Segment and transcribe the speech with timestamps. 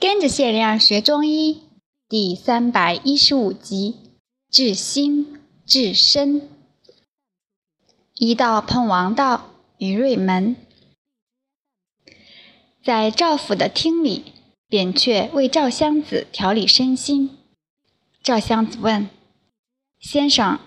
[0.00, 1.62] 跟着谢亮学中医
[2.08, 3.96] 第三百一十五集
[4.48, 6.48] 治心治身。
[8.14, 10.54] 一道碰王道于瑞门，
[12.84, 14.34] 在赵府的厅里，
[14.68, 17.36] 扁鹊为赵襄子调理身心。
[18.22, 19.10] 赵襄子问
[19.98, 20.60] ：“先生，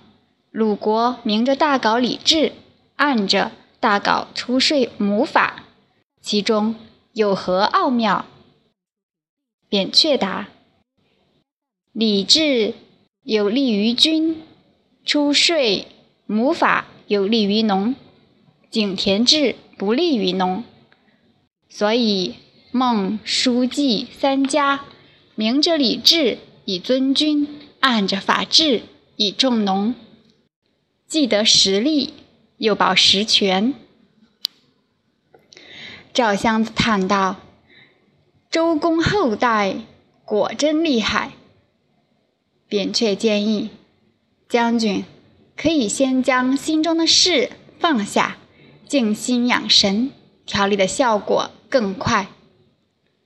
[0.50, 2.52] 鲁国明着大搞礼制，
[2.98, 5.64] 暗着大搞出税母法，
[6.22, 6.76] 其中
[7.14, 8.26] 有何奥妙？”
[9.72, 10.50] 扁鹊答
[11.96, 12.74] ：“礼制
[13.24, 14.42] 有利于君，
[15.06, 15.88] 出税
[16.26, 17.96] 母法有利于农，
[18.70, 20.66] 井田制不利于农。
[21.70, 22.36] 所以
[22.72, 24.84] 孟、叔、季三家
[25.36, 27.48] 明着礼制以尊君，
[27.80, 28.82] 暗着法治
[29.16, 29.96] 以重农，
[31.08, 32.14] 既得实利，
[32.58, 33.74] 又保实权。”
[36.14, 37.40] 赵襄子叹道。
[38.52, 39.78] 周公后代
[40.26, 41.32] 果真厉害。
[42.68, 43.70] 扁鹊建议
[44.50, 45.06] 将军
[45.56, 48.36] 可以先将心中的事放下，
[48.86, 50.12] 静心养神，
[50.46, 52.28] 调理的效果更快。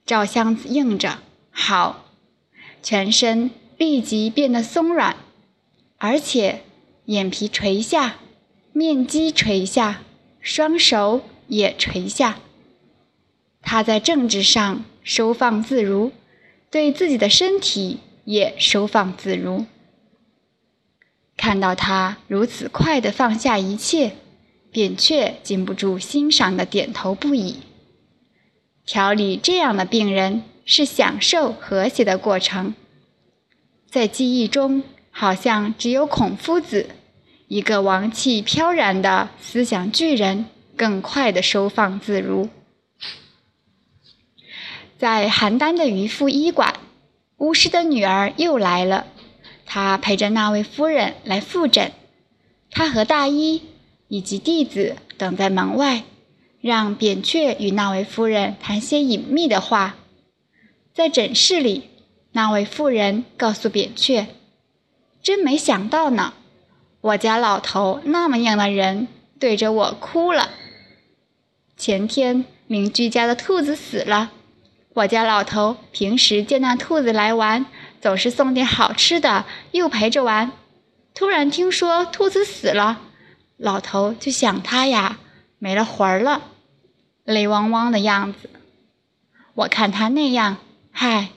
[0.05, 1.17] 赵襄子应着
[1.49, 2.05] 好，
[2.83, 5.17] 全身立即变得松软，
[5.97, 6.61] 而且
[7.05, 8.17] 眼皮垂下，
[8.73, 10.03] 面肌垂下，
[10.39, 12.37] 双手也垂下。
[13.63, 14.85] 他在政治上。
[15.05, 16.11] 收放自如，
[16.71, 19.65] 对自己的身体也收放自如。
[21.37, 24.13] 看到他如此快地放下一切，
[24.71, 27.59] 扁鹊禁不住欣赏的点头不已。
[28.83, 32.73] 调理这样的病人是享受和谐的过程，
[33.89, 34.81] 在记忆中
[35.11, 36.89] 好像只有孔夫子，
[37.47, 42.49] 一个王气飘然的思想巨人，更快地收放自如。
[44.97, 46.73] 在邯郸的渔夫医馆，
[47.37, 49.07] 巫师的女儿又来了。
[49.65, 51.91] 她陪着那位夫人来复诊。
[52.71, 53.61] 她和大医
[54.07, 56.03] 以及弟子等在门外，
[56.61, 59.95] 让扁鹊与那位夫人谈些隐秘的话。
[60.93, 61.89] 在诊室里，
[62.31, 64.27] 那位妇人告诉扁鹊
[65.21, 66.33] ：“真没想到呢，
[67.01, 70.51] 我家老头那么样的人对着我哭了。
[71.75, 74.31] 前天邻居家的兔子死了。”
[74.95, 77.65] 我家老头平时见那兔子来玩，
[77.99, 80.53] 总是送点好吃的，又陪着玩。
[81.13, 83.01] 突然听说兔子死了，
[83.57, 85.19] 老头就想它呀，
[85.59, 86.43] 没了魂儿了，
[87.25, 88.49] 泪汪汪的样子。
[89.55, 90.55] 我看他那样，
[90.91, 91.27] 嗨，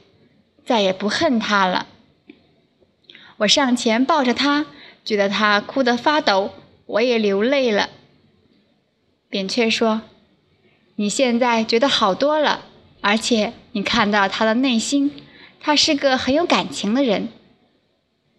[0.64, 1.88] 再也不恨他了。
[3.38, 4.66] 我上前抱着他，
[5.04, 6.52] 觉得他哭得发抖，
[6.86, 7.88] 我也流泪了。
[9.28, 10.02] 扁鹊说
[10.94, 12.66] ：“你现在觉得好多了。”
[13.00, 15.12] 而且你看到他的内心，
[15.60, 17.28] 他是个很有感情的人。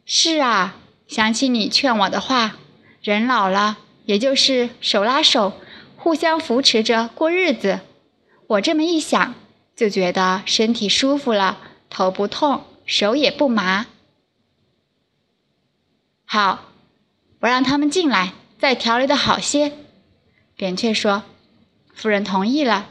[0.05, 0.77] 是啊，
[1.07, 2.57] 想起你劝我的话，
[3.01, 5.53] 人老了也就是手拉手，
[5.95, 7.79] 互相扶持着过日子。
[8.47, 9.35] 我这么一想，
[9.75, 11.59] 就觉得身体舒服了，
[11.89, 13.85] 头不痛，手也不麻。
[16.25, 16.65] 好，
[17.39, 19.71] 我让他们进来，再调理的好些。
[20.55, 21.23] 扁鹊说
[21.93, 22.89] ：“夫人同意了。”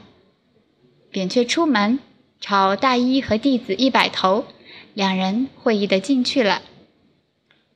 [1.11, 1.99] 扁鹊出门，
[2.41, 4.47] 朝大医和弟子一摆头，
[4.95, 6.63] 两人会意的进去了。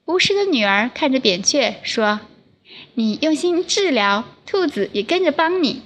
[0.04, 2.20] 巫师的女儿看着扁鹊说
[2.94, 5.82] ：“你用心治疗，兔子也跟着帮你。”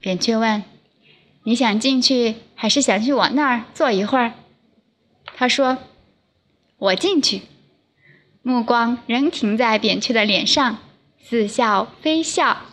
[0.00, 0.62] 扁鹊问
[1.44, 4.34] ：“你想进去，还是想去我那儿坐一会儿？”
[5.34, 5.78] 他说
[6.76, 7.42] ：“我进去。”
[8.42, 10.78] 目光仍停在扁鹊的脸上，
[11.22, 12.66] 似笑非笑。